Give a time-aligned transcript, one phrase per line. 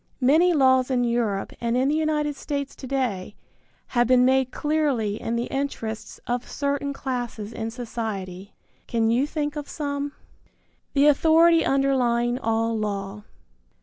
[0.21, 3.35] Many laws in Europe and in the United States to day
[3.89, 8.55] have been made clearly in the interests of certain classes in society.
[8.87, 10.05] Can you think of some?
[10.05, 10.11] III.
[10.93, 13.21] THE AUTHORITY UNDERLYING ALL LAW.